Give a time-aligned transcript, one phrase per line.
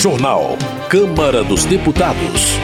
[0.00, 0.56] Jornal.
[0.88, 2.56] Câmara dos Deputados.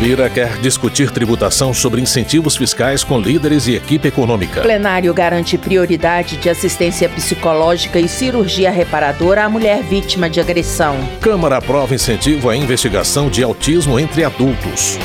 [0.00, 4.60] Lira quer discutir tributação sobre incentivos fiscais com líderes e equipe econômica.
[4.60, 10.96] Plenário garante prioridade de assistência psicológica e cirurgia reparadora à mulher vítima de agressão.
[11.20, 14.96] Câmara aprova incentivo à investigação de autismo entre adultos.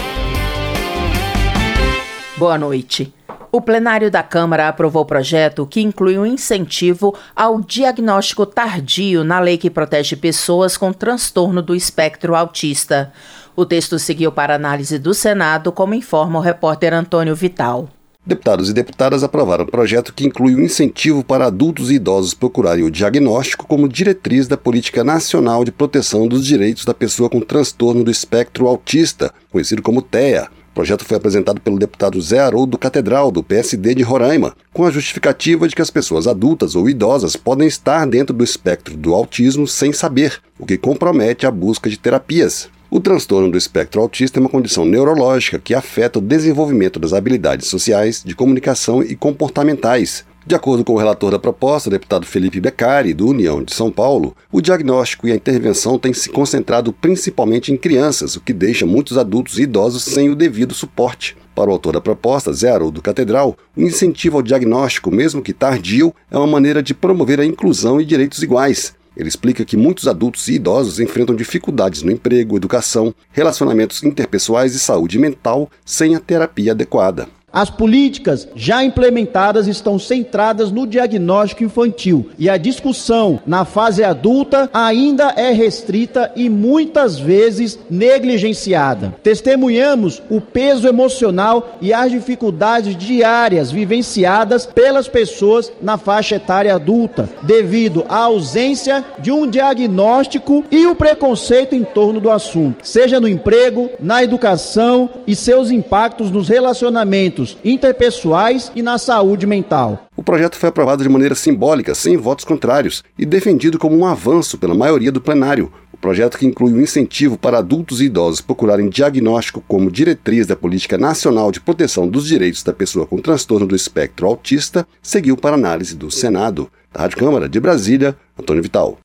[2.37, 3.11] Boa noite.
[3.53, 9.41] O plenário da Câmara aprovou o projeto que inclui um incentivo ao diagnóstico tardio na
[9.41, 13.11] lei que protege pessoas com transtorno do espectro autista.
[13.53, 17.89] O texto seguiu para análise do Senado, como informa o repórter Antônio Vital.
[18.25, 22.85] Deputados e deputadas aprovaram o projeto que inclui um incentivo para adultos e idosos procurarem
[22.85, 28.01] o diagnóstico como diretriz da Política Nacional de Proteção dos Direitos da Pessoa com Transtorno
[28.01, 30.47] do Espectro Autista, conhecido como TEA.
[30.71, 34.89] O projeto foi apresentado pelo deputado Zé Haroldo Catedral, do PSD de Roraima, com a
[34.89, 39.67] justificativa de que as pessoas adultas ou idosas podem estar dentro do espectro do autismo
[39.67, 42.69] sem saber, o que compromete a busca de terapias.
[42.89, 47.67] O transtorno do espectro autista é uma condição neurológica que afeta o desenvolvimento das habilidades
[47.67, 53.13] sociais, de comunicação e comportamentais, de acordo com o relator da proposta, deputado Felipe Beccari,
[53.13, 57.77] do União de São Paulo, o diagnóstico e a intervenção têm se concentrado principalmente em
[57.77, 61.37] crianças, o que deixa muitos adultos e idosos sem o devido suporte.
[61.53, 66.13] Para o autor da proposta, Zé Haroldo Catedral, o incentivo ao diagnóstico, mesmo que tardio,
[66.31, 68.95] é uma maneira de promover a inclusão e direitos iguais.
[69.15, 74.79] Ele explica que muitos adultos e idosos enfrentam dificuldades no emprego, educação, relacionamentos interpessoais e
[74.79, 77.27] saúde mental sem a terapia adequada.
[77.53, 84.69] As políticas já implementadas estão centradas no diagnóstico infantil e a discussão na fase adulta
[84.73, 89.13] ainda é restrita e muitas vezes negligenciada.
[89.21, 97.29] Testemunhamos o peso emocional e as dificuldades diárias vivenciadas pelas pessoas na faixa etária adulta,
[97.43, 103.27] devido à ausência de um diagnóstico e o preconceito em torno do assunto, seja no
[103.27, 110.07] emprego, na educação e seus impactos nos relacionamentos interpessoais e na saúde mental.
[110.15, 114.57] O projeto foi aprovado de maneira simbólica, sem votos contrários, e defendido como um avanço
[114.57, 115.71] pela maioria do plenário.
[115.93, 120.55] O projeto, que inclui um incentivo para adultos e idosos procurarem diagnóstico como diretriz da
[120.55, 125.55] Política Nacional de Proteção dos Direitos da Pessoa com Transtorno do Espectro Autista, seguiu para
[125.55, 126.69] análise do Senado.
[126.93, 128.97] Da Rádio Câmara de Brasília, Antônio Vital.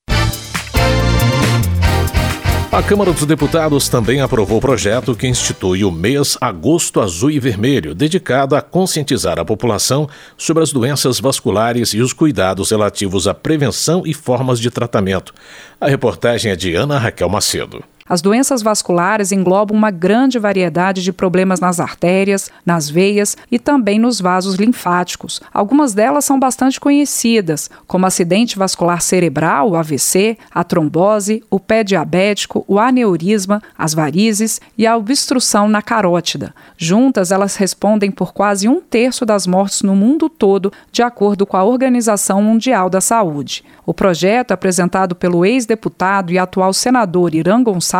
[2.76, 7.40] A Câmara dos Deputados também aprovou o projeto que institui o mês Agosto Azul e
[7.40, 10.06] Vermelho, dedicado a conscientizar a população
[10.36, 15.32] sobre as doenças vasculares e os cuidados relativos à prevenção e formas de tratamento.
[15.80, 17.82] A reportagem é de Ana Raquel Macedo.
[18.08, 23.98] As doenças vasculares englobam uma grande variedade de problemas nas artérias, nas veias e também
[23.98, 25.40] nos vasos linfáticos.
[25.52, 31.82] Algumas delas são bastante conhecidas, como acidente vascular cerebral, o AVC, a trombose, o pé
[31.82, 36.54] diabético, o aneurisma, as varizes e a obstrução na carótida.
[36.78, 41.56] Juntas, elas respondem por quase um terço das mortes no mundo todo, de acordo com
[41.56, 43.64] a Organização Mundial da Saúde.
[43.84, 47.95] O projeto, apresentado pelo ex-deputado e atual senador Irã Gonçalves,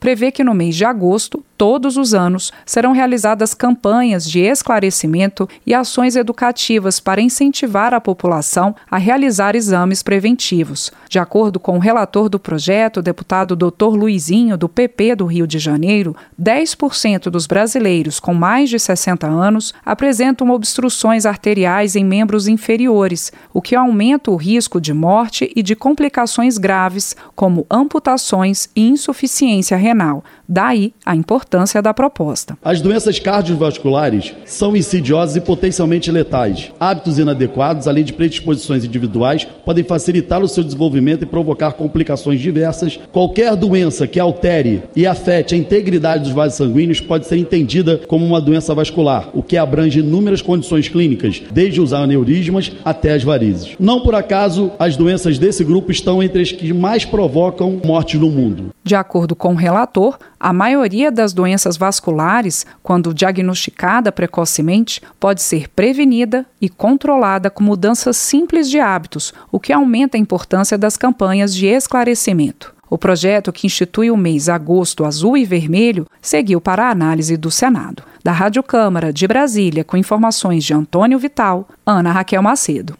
[0.00, 5.74] prevê que no mês de agosto todos os anos serão realizadas campanhas de esclarecimento e
[5.74, 10.92] ações educativas para incentivar a população a realizar exames preventivos.
[11.08, 13.94] De acordo com o relator do projeto, deputado Dr.
[13.96, 19.72] Luizinho, do PP do Rio de Janeiro, 10% dos brasileiros com mais de 60 anos
[19.84, 25.76] apresentam obstruções arteriais em membros inferiores, o que aumenta o risco de morte e de
[25.76, 30.24] complicações graves, como amputações e insuficiência renal.
[30.48, 32.56] Daí a importância da proposta.
[32.64, 36.72] As doenças cardiovasculares são insidiosas e potencialmente letais.
[36.80, 42.98] Hábitos inadequados, além de predisposições individuais, podem facilitar o seu desenvolvimento e provocar complicações diversas.
[43.12, 48.24] Qualquer doença que altere e afete a integridade dos vasos sanguíneos pode ser entendida como
[48.24, 53.76] uma doença vascular, o que abrange inúmeras condições clínicas, desde os aneurismas até as varizes.
[53.78, 58.30] Não por acaso, as doenças desse grupo estão entre as que mais provocam mortes no
[58.30, 58.70] mundo.
[58.82, 65.70] De acordo com o relator, a maioria das doenças vasculares, quando diagnosticada precocemente, pode ser
[65.70, 71.54] prevenida e controlada com mudanças simples de hábitos, o que aumenta a importância das campanhas
[71.54, 72.74] de esclarecimento.
[72.90, 77.50] O projeto que institui o mês Agosto Azul e Vermelho seguiu para a análise do
[77.50, 78.02] Senado.
[78.22, 82.98] Da Rádio Câmara de Brasília, com informações de Antônio Vital, Ana Raquel Macedo.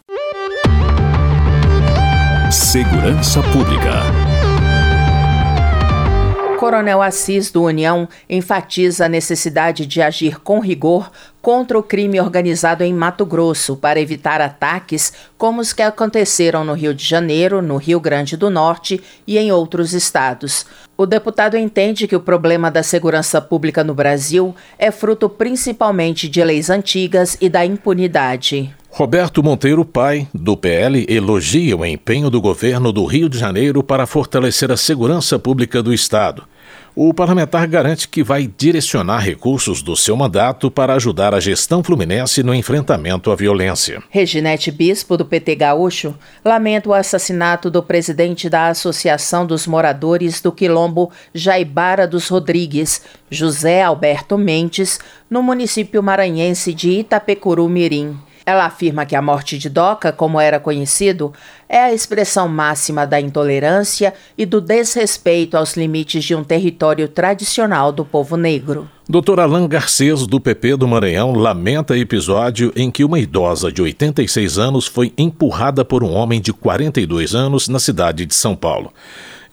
[2.51, 4.14] Segurança Pública.
[6.59, 11.11] Coronel Assis do União enfatiza a necessidade de agir com rigor
[11.43, 16.73] contra o crime organizado em Mato Grosso para evitar ataques como os que aconteceram no
[16.73, 20.65] Rio de Janeiro, no Rio Grande do Norte e em outros estados.
[20.97, 26.43] O deputado entende que o problema da segurança pública no Brasil é fruto principalmente de
[26.43, 28.75] leis antigas e da impunidade.
[28.97, 34.07] Roberto Monteiro Pai, do PL, elogia o empenho do governo do Rio de Janeiro para
[34.07, 36.45] fortalecer a segurança pública do Estado.
[36.95, 42.45] O parlamentar garante que vai direcionar recursos do seu mandato para ajudar a gestão fluminense
[42.45, 44.01] no enfrentamento à violência.
[44.11, 46.15] Reginete Bispo, do PT Gaúcho,
[46.45, 53.83] lamenta o assassinato do presidente da Associação dos Moradores do Quilombo Jaibara dos Rodrigues, José
[53.83, 58.17] Alberto Mendes, no município maranhense de Itapecuru Mirim.
[58.47, 61.33] Ela afirma que a morte de Doca, como era conhecido,
[61.69, 67.91] é a expressão máxima da intolerância e do desrespeito aos limites de um território tradicional
[67.91, 68.89] do povo negro.
[69.09, 69.41] Dr.
[69.41, 74.87] Alain Garcês, do PP do Maranhão, lamenta episódio em que uma idosa de 86 anos
[74.87, 78.93] foi empurrada por um homem de 42 anos na cidade de São Paulo.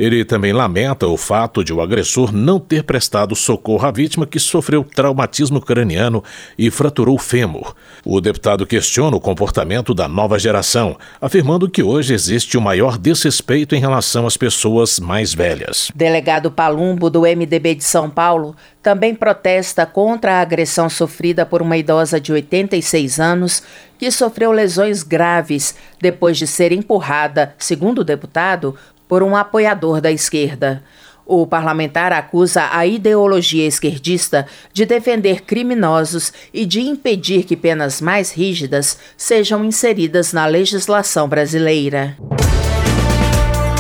[0.02, 4.40] Ele também lamenta o fato de o agressor não ter prestado socorro à vítima que
[4.40, 6.24] sofreu traumatismo craniano
[6.58, 7.76] e fraturou o fêmur.
[8.04, 13.76] O deputado questiona o comportamento da nova geração, afirmando que hoje existe o maior desrespeito
[13.76, 15.92] em relação às pessoas mais velhas.
[15.94, 21.78] Delegado Palumbo, do MDB de São Paulo, também protesta contra a agressão sofrida por uma
[21.78, 23.62] idosa de 86 anos
[24.00, 28.76] que sofreu lesões graves depois de ser empurrada, segundo o deputado,
[29.12, 30.82] por um apoiador da esquerda.
[31.26, 38.32] O parlamentar acusa a ideologia esquerdista de defender criminosos e de impedir que penas mais
[38.32, 42.16] rígidas sejam inseridas na legislação brasileira.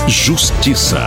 [0.05, 0.99] Justiça.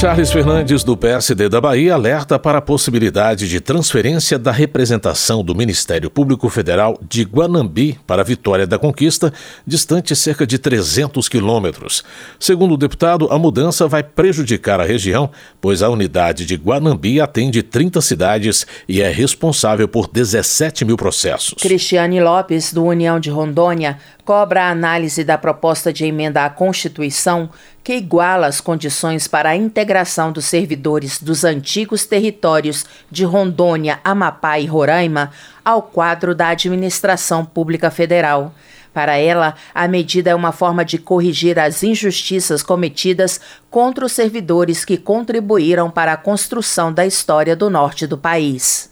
[0.00, 5.56] Charles Fernandes, do PSD da Bahia, alerta para a possibilidade de transferência da representação do
[5.56, 9.32] Ministério Público Federal de Guanambi para Vitória da Conquista,
[9.66, 12.04] distante cerca de 300 quilômetros.
[12.38, 17.60] Segundo o deputado, a mudança vai prejudicar a região, pois a unidade de Guanambi atende
[17.60, 21.60] 30 cidades e é responsável por 17 mil processos.
[21.60, 23.98] Cristiane Lopes, do União de Rondônia,
[24.28, 27.48] cobra a análise da proposta de emenda à Constituição
[27.82, 34.58] que iguala as condições para a integração dos servidores dos antigos territórios de Rondônia, Amapá
[34.58, 35.30] e Roraima
[35.64, 38.52] ao quadro da administração pública federal.
[38.92, 43.40] Para ela, a medida é uma forma de corrigir as injustiças cometidas
[43.70, 48.90] contra os servidores que contribuíram para a construção da história do norte do país.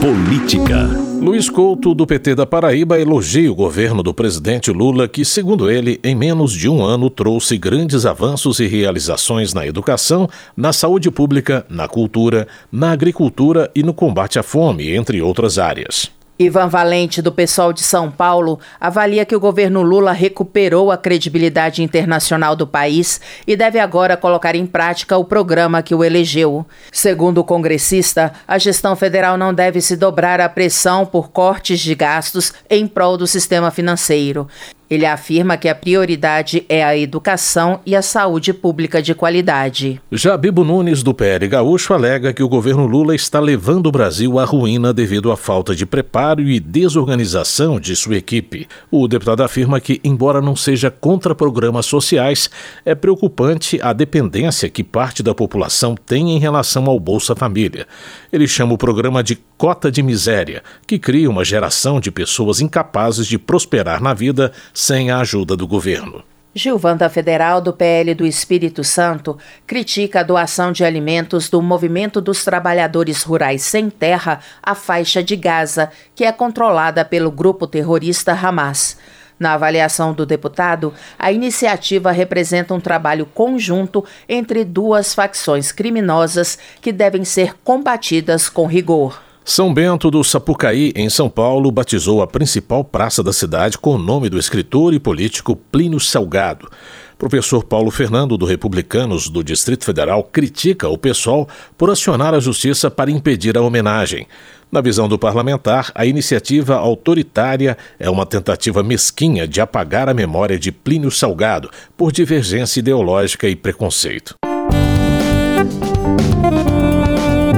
[0.00, 1.11] Política.
[1.22, 6.00] Luiz Couto, do PT da Paraíba, elogia o governo do presidente Lula, que, segundo ele,
[6.02, 11.64] em menos de um ano trouxe grandes avanços e realizações na educação, na saúde pública,
[11.70, 16.10] na cultura, na agricultura e no combate à fome, entre outras áreas.
[16.38, 21.82] Ivan Valente, do pessoal de São Paulo, avalia que o governo Lula recuperou a credibilidade
[21.82, 26.66] internacional do país e deve agora colocar em prática o programa que o elegeu.
[26.90, 31.94] Segundo o congressista, a gestão federal não deve se dobrar à pressão por cortes de
[31.94, 34.48] gastos em prol do sistema financeiro.
[34.92, 39.98] Ele afirma que a prioridade é a educação e a saúde pública de qualidade.
[40.12, 44.38] Já Bibo Nunes, do PL Gaúcho, alega que o governo Lula está levando o Brasil
[44.38, 48.68] à ruína devido à falta de preparo e desorganização de sua equipe.
[48.90, 52.50] O deputado afirma que, embora não seja contra programas sociais,
[52.84, 57.86] é preocupante a dependência que parte da população tem em relação ao Bolsa Família.
[58.30, 63.26] Ele chama o programa de cota de miséria, que cria uma geração de pessoas incapazes
[63.26, 64.52] de prosperar na vida
[64.82, 66.24] sem a ajuda do governo.
[66.52, 72.44] Gilvanda Federal, do PL do Espírito Santo, critica a doação de alimentos do Movimento dos
[72.44, 78.98] Trabalhadores Rurais Sem Terra à faixa de Gaza, que é controlada pelo grupo terrorista Hamas.
[79.38, 86.90] Na avaliação do deputado, a iniciativa representa um trabalho conjunto entre duas facções criminosas que
[86.90, 89.31] devem ser combatidas com rigor.
[89.44, 93.98] São Bento do Sapucaí, em São Paulo, batizou a principal praça da cidade com o
[93.98, 96.70] nome do escritor e político Plínio Salgado.
[97.18, 102.88] Professor Paulo Fernando, do Republicanos do Distrito Federal, critica o pessoal por acionar a justiça
[102.88, 104.28] para impedir a homenagem.
[104.70, 110.58] Na visão do parlamentar, a iniciativa autoritária é uma tentativa mesquinha de apagar a memória
[110.58, 114.36] de Plínio Salgado por divergência ideológica e preconceito.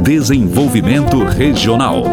[0.05, 2.05] Desenvolvimento Regional.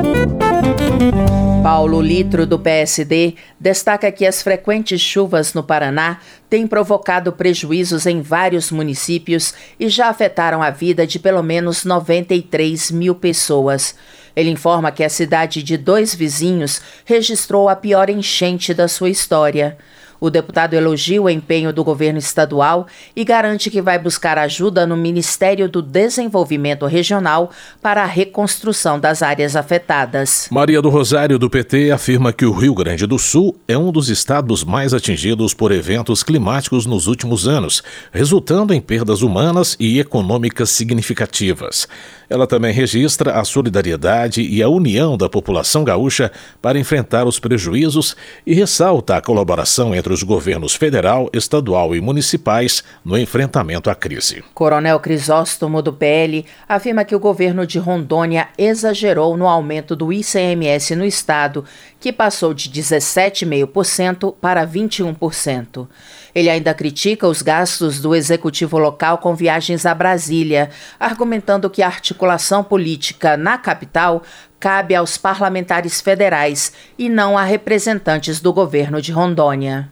[1.61, 8.21] Paulo Litro, do PSD, destaca que as frequentes chuvas no Paraná têm provocado prejuízos em
[8.21, 13.93] vários municípios e já afetaram a vida de pelo menos 93 mil pessoas.
[14.37, 19.77] Ele informa que a cidade de dois vizinhos registrou a pior enchente da sua história.
[20.23, 22.85] O deputado elogia o empenho do governo estadual
[23.15, 27.49] e garante que vai buscar ajuda no Ministério do Desenvolvimento Regional
[27.81, 30.47] para a reconstrução das áreas afetadas.
[30.51, 34.09] Maria do Rosário, do PT, afirma que o Rio Grande do Sul é um dos
[34.09, 40.69] estados mais atingidos por eventos climáticos nos últimos anos, resultando em perdas humanas e econômicas
[40.69, 41.87] significativas.
[42.31, 48.15] Ela também registra a solidariedade e a união da população gaúcha para enfrentar os prejuízos
[48.47, 54.45] e ressalta a colaboração entre os governos federal, estadual e municipais no enfrentamento à crise.
[54.53, 60.95] Coronel Crisóstomo, do PL, afirma que o governo de Rondônia exagerou no aumento do ICMS
[60.95, 61.65] no estado,
[61.99, 65.85] que passou de 17,5% para 21%.
[66.33, 71.87] Ele ainda critica os gastos do executivo local com viagens a Brasília, argumentando que a
[71.87, 72.20] articulação
[72.63, 74.23] política na capital
[74.59, 79.89] cabe aos parlamentares federais e não a representantes do governo de Rondônia.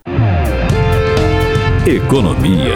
[1.86, 2.76] Economia.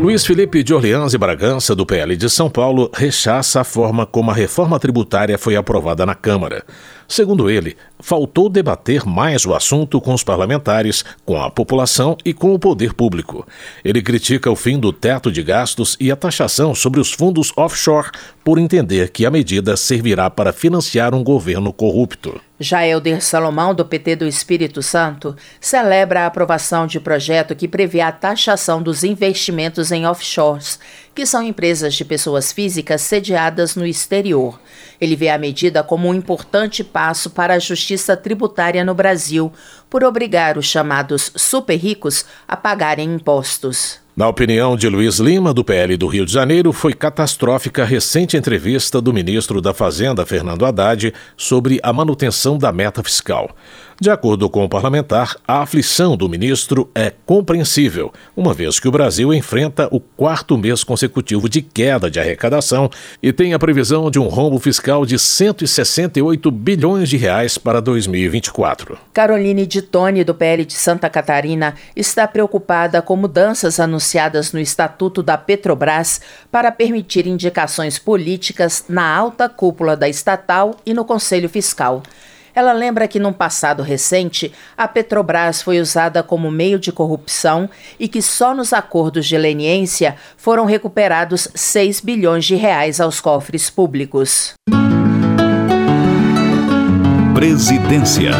[0.00, 4.30] Luiz Felipe de Orleans e Bragança, do PL de São Paulo, rechaça a forma como
[4.30, 6.64] a reforma tributária foi aprovada na Câmara.
[7.10, 12.52] Segundo ele, faltou debater mais o assunto com os parlamentares, com a população e com
[12.52, 13.46] o poder público.
[13.82, 18.10] Ele critica o fim do teto de gastos e a taxação sobre os fundos offshore
[18.44, 22.38] por entender que a medida servirá para financiar um governo corrupto.
[22.60, 28.00] Já Helder Salomão, do PT do Espírito Santo, celebra a aprovação de projeto que prevê
[28.00, 30.78] a taxação dos investimentos em offshores,
[31.18, 34.60] que são empresas de pessoas físicas sediadas no exterior.
[35.00, 39.52] Ele vê a medida como um importante passo para a justiça tributária no Brasil,
[39.90, 43.98] por obrigar os chamados super ricos a pagarem impostos.
[44.18, 48.36] Na opinião de Luiz Lima, do PL do Rio de Janeiro, foi catastrófica a recente
[48.36, 53.54] entrevista do ministro da Fazenda, Fernando Haddad, sobre a manutenção da meta fiscal.
[54.00, 58.92] De acordo com o parlamentar, a aflição do ministro é compreensível, uma vez que o
[58.92, 62.90] Brasil enfrenta o quarto mês consecutivo de queda de arrecadação
[63.22, 68.98] e tem a previsão de um rombo fiscal de 168 bilhões de reais para 2024.
[69.12, 74.07] Caroline de Tone, do PL de Santa Catarina, está preocupada com mudanças anunciadas
[74.52, 81.04] no Estatuto da Petrobras para permitir indicações políticas na alta cúpula da estatal e no
[81.04, 82.02] Conselho Fiscal.
[82.54, 88.08] Ela lembra que num passado recente, a Petrobras foi usada como meio de corrupção e
[88.08, 94.54] que só nos acordos de leniência foram recuperados 6 bilhões de reais aos cofres públicos.
[97.34, 98.32] Presidência.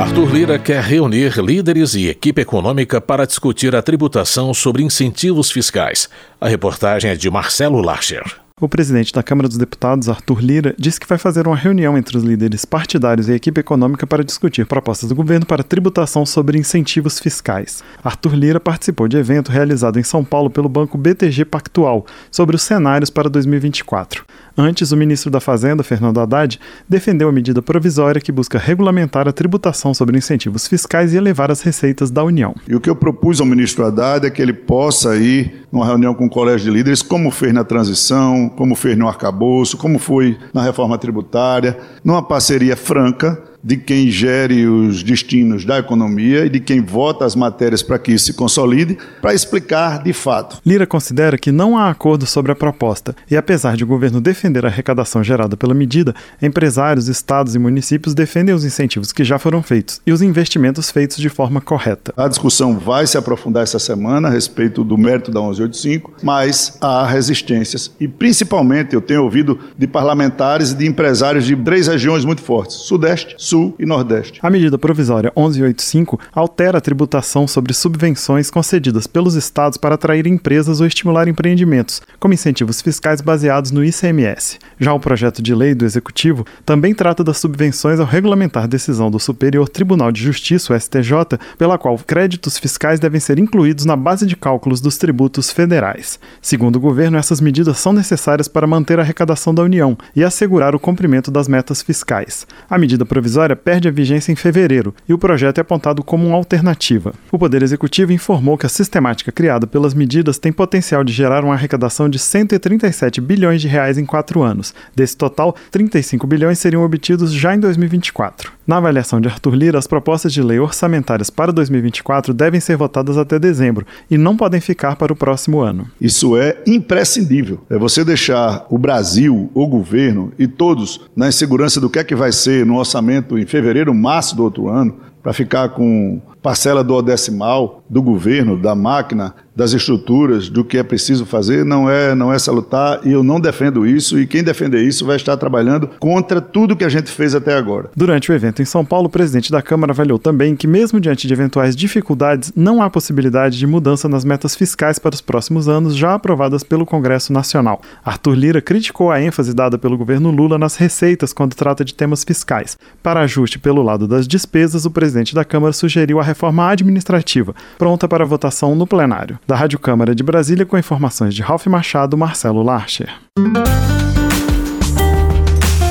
[0.00, 6.08] Arthur Lira quer reunir líderes e equipe econômica para discutir a tributação sobre incentivos fiscais.
[6.40, 8.40] A reportagem é de Marcelo Larcher.
[8.60, 12.18] O presidente da Câmara dos Deputados, Arthur Lira, disse que vai fazer uma reunião entre
[12.18, 16.58] os líderes partidários e a equipe econômica para discutir propostas do governo para tributação sobre
[16.58, 17.82] incentivos fiscais.
[18.04, 22.60] Arthur Lira participou de evento realizado em São Paulo pelo banco BTG Pactual sobre os
[22.60, 24.26] cenários para 2024.
[24.58, 29.32] Antes, o ministro da Fazenda, Fernando Haddad, defendeu a medida provisória que busca regulamentar a
[29.32, 32.54] tributação sobre incentivos fiscais e elevar as receitas da União.
[32.68, 36.14] E o que eu propus ao ministro Haddad é que ele possa ir numa reunião
[36.14, 40.38] com o colégio de líderes, como fez na transição, como fez no arcabouço, como foi
[40.52, 46.60] na reforma tributária, numa parceria franca de quem gere os destinos da economia e de
[46.60, 50.58] quem vota as matérias para que isso se consolide, para explicar de fato.
[50.64, 54.64] Lira considera que não há acordo sobre a proposta e, apesar de o governo defender
[54.64, 59.62] a arrecadação gerada pela medida, empresários, estados e municípios defendem os incentivos que já foram
[59.62, 62.12] feitos e os investimentos feitos de forma correta.
[62.16, 67.06] A discussão vai se aprofundar essa semana a respeito do mérito da 1185, mas há
[67.06, 72.42] resistências e, principalmente, eu tenho ouvido de parlamentares e de empresários de três regiões muito
[72.42, 74.38] fortes: Sudeste, Sul e Nordeste.
[74.44, 80.80] A medida provisória 1185 altera a tributação sobre subvenções concedidas pelos estados para atrair empresas
[80.80, 84.60] ou estimular empreendimentos, como incentivos fiscais baseados no ICMS.
[84.78, 89.18] Já o projeto de lei do Executivo também trata das subvenções ao regulamentar decisão do
[89.18, 94.26] Superior Tribunal de Justiça, o STJ, pela qual créditos fiscais devem ser incluídos na base
[94.26, 96.20] de cálculos dos tributos federais.
[96.40, 100.72] Segundo o governo, essas medidas são necessárias para manter a arrecadação da União e assegurar
[100.72, 102.46] o cumprimento das metas fiscais.
[102.68, 106.26] A medida provisória provisória perde a vigência em fevereiro e o projeto é apontado como
[106.26, 107.14] uma alternativa.
[107.32, 111.54] O Poder Executivo informou que a sistemática criada pelas medidas tem potencial de gerar uma
[111.54, 114.74] arrecadação de 137 bilhões de reais em quatro anos.
[114.94, 118.52] Desse total, 35 bilhões seriam obtidos já em 2024.
[118.70, 123.18] Na avaliação de Arthur Lira, as propostas de lei orçamentárias para 2024 devem ser votadas
[123.18, 125.88] até dezembro e não podem ficar para o próximo ano.
[126.00, 127.62] Isso é imprescindível.
[127.68, 132.14] É você deixar o Brasil, o governo e todos na insegurança do que é que
[132.14, 137.00] vai ser no orçamento em fevereiro, março do outro ano, para ficar com parcela do
[137.02, 142.32] decimal do governo, da máquina, das estruturas, do que é preciso fazer, não é, não
[142.32, 146.40] é salutar e eu não defendo isso e quem defender isso vai estar trabalhando contra
[146.40, 147.90] tudo que a gente fez até agora.
[147.94, 151.26] Durante o evento em São Paulo, o presidente da Câmara avaliou também que mesmo diante
[151.26, 155.94] de eventuais dificuldades, não há possibilidade de mudança nas metas fiscais para os próximos anos
[155.94, 157.82] já aprovadas pelo Congresso Nacional.
[158.02, 162.24] Arthur Lira criticou a ênfase dada pelo governo Lula nas receitas quando trata de temas
[162.24, 162.78] fiscais.
[163.02, 168.06] Para ajuste pelo lado das despesas, o presidente da Câmara sugeriu a reforma administrativa, pronta
[168.06, 169.38] para votação no plenário.
[169.46, 173.12] Da Rádio Câmara de Brasília, com informações de Ralph Machado, Marcelo Larcher.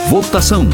[0.10, 0.68] Votação.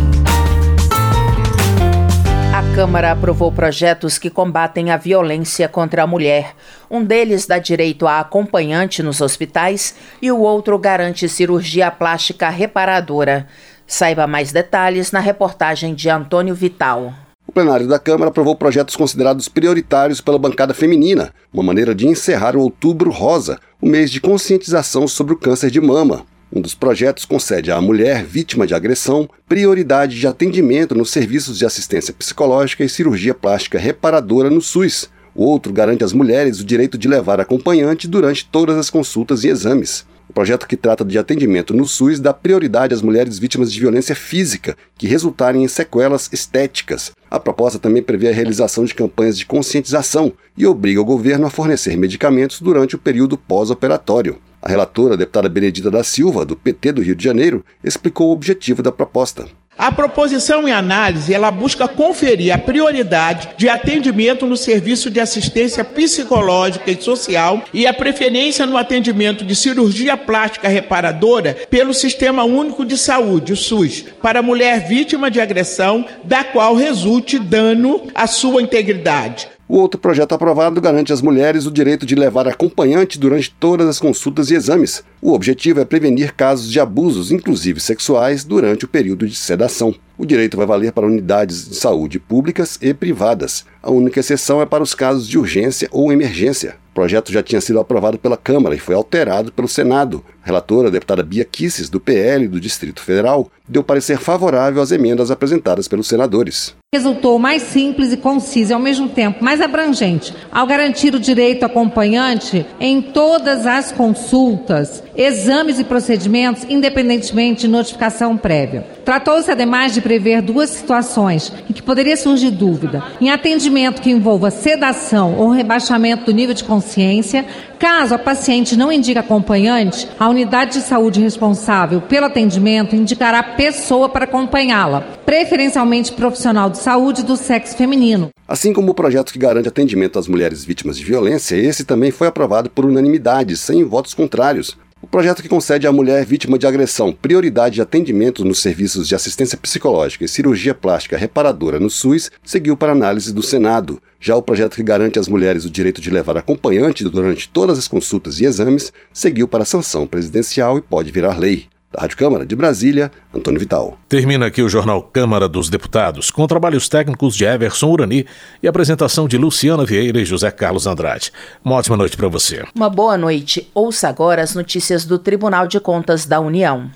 [2.53, 6.55] A Câmara aprovou projetos que combatem a violência contra a mulher.
[6.89, 13.47] Um deles dá direito a acompanhante nos hospitais e o outro garante cirurgia plástica reparadora.
[13.87, 17.13] Saiba mais detalhes na reportagem de Antônio Vital
[17.51, 22.59] plenário da Câmara aprovou projetos considerados prioritários pela bancada feminina, uma maneira de encerrar o
[22.59, 26.25] Outubro Rosa, o mês de conscientização sobre o câncer de mama.
[26.51, 31.65] Um dos projetos concede à mulher vítima de agressão prioridade de atendimento nos serviços de
[31.65, 35.09] assistência psicológica e cirurgia plástica reparadora no SUS.
[35.33, 39.49] O outro garante às mulheres o direito de levar acompanhante durante todas as consultas e
[39.49, 40.05] exames.
[40.35, 44.75] Projeto que trata de atendimento no SUS dá prioridade às mulheres vítimas de violência física
[44.97, 47.13] que resultarem em sequelas estéticas.
[47.31, 51.49] A proposta também prevê a realização de campanhas de conscientização e obriga o governo a
[51.49, 54.37] fornecer medicamentos durante o período pós-operatório.
[54.61, 58.33] A relatora, a deputada Benedita da Silva, do PT do Rio de Janeiro, explicou o
[58.33, 59.45] objetivo da proposta.
[59.77, 65.83] A proposição em análise, ela busca conferir a prioridade de atendimento no serviço de assistência
[65.83, 72.85] psicológica e social e a preferência no atendimento de cirurgia plástica reparadora pelo Sistema Único
[72.85, 78.61] de Saúde, o SUS, para mulher vítima de agressão da qual resulte dano à sua
[78.61, 79.54] integridade.
[79.67, 83.99] O outro projeto aprovado garante às mulheres o direito de levar acompanhante durante todas as
[83.99, 85.03] consultas e exames.
[85.19, 89.95] O objetivo é prevenir casos de abusos, inclusive sexuais, durante o período de sedação.
[90.19, 93.65] O direito vai valer para unidades de saúde públicas e privadas.
[93.81, 96.75] A única exceção é para os casos de urgência ou emergência.
[96.91, 100.23] O projeto já tinha sido aprovado pela Câmara e foi alterado pelo Senado.
[100.45, 105.31] Relatora, a deputada Bia Kisses, do PL do Distrito Federal, deu parecer favorável às emendas
[105.31, 106.75] apresentadas pelos senadores.
[106.93, 111.65] Resultou mais simples e conciso e, ao mesmo tempo, mais abrangente, ao garantir o direito
[111.65, 118.85] acompanhante em todas as consultas, exames e procedimentos, independentemente de notificação prévia.
[119.03, 124.51] Tratou-se, ademais, de prever duas situações em que poderia surgir dúvida: em atendimento que envolva
[124.51, 127.45] sedação ou rebaixamento do nível de consciência,
[127.85, 134.09] caso a paciente não indique acompanhante, a unidade de saúde responsável pelo atendimento indicará pessoa
[134.09, 138.29] para acompanhá-la, preferencialmente profissional de saúde do sexo feminino.
[138.47, 142.25] Assim como o projeto que garante atendimento às mulheres vítimas de violência, esse também foi
[142.25, 144.75] aprovado por unanimidade, sem votos contrários.
[145.05, 149.13] O projeto que concede à mulher vítima de agressão prioridade de atendimento nos serviços de
[149.13, 154.01] assistência psicológica e cirurgia plástica reparadora no SUS seguiu para análise do Senado.
[154.19, 157.87] Já o projeto que garante às mulheres o direito de levar acompanhante durante todas as
[157.87, 161.67] consultas e exames seguiu para sanção presidencial e pode virar lei.
[161.95, 163.97] Da Rádio Câmara de Brasília, Antônio Vital.
[164.09, 168.25] Termina aqui o Jornal Câmara dos Deputados, com trabalhos técnicos de Everson Urani
[168.61, 171.31] e apresentação de Luciana Vieira e José Carlos Andrade.
[171.63, 172.65] Uma ótima noite para você.
[172.75, 173.71] Uma boa noite.
[173.73, 176.91] Ouça agora as notícias do Tribunal de Contas da União.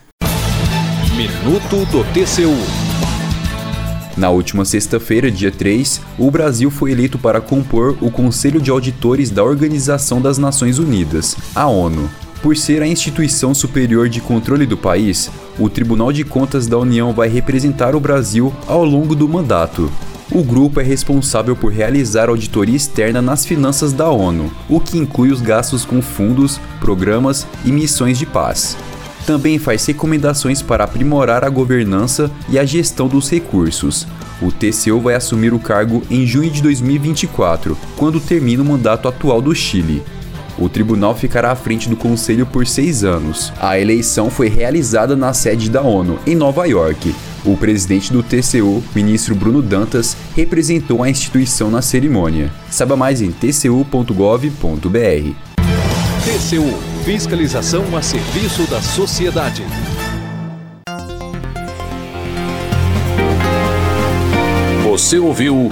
[1.15, 2.57] Minuto do TCU.
[4.17, 9.29] Na última sexta-feira, dia 3, o Brasil foi eleito para compor o Conselho de Auditores
[9.29, 12.09] da Organização das Nações Unidas, a ONU.
[12.41, 17.11] Por ser a instituição superior de controle do país, o Tribunal de Contas da União
[17.11, 19.91] vai representar o Brasil ao longo do mandato.
[20.31, 25.31] O grupo é responsável por realizar auditoria externa nas finanças da ONU, o que inclui
[25.31, 28.77] os gastos com fundos, programas e missões de paz.
[29.25, 34.07] Também faz recomendações para aprimorar a governança e a gestão dos recursos.
[34.41, 39.41] O TCU vai assumir o cargo em junho de 2024, quando termina o mandato atual
[39.41, 40.01] do Chile.
[40.57, 43.53] O tribunal ficará à frente do conselho por seis anos.
[43.59, 47.15] A eleição foi realizada na sede da ONU, em Nova York.
[47.45, 52.51] O presidente do TCU, ministro Bruno Dantas, representou a instituição na cerimônia.
[52.69, 54.09] Saiba mais em tcu.gov.br.
[56.23, 59.63] TCU Fiscalização a serviço da sociedade.
[64.83, 65.69] Você ouviu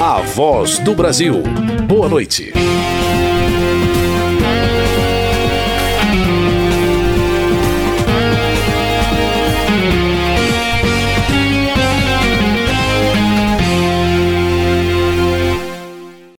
[0.00, 1.42] a voz do Brasil.
[1.88, 2.52] Boa noite.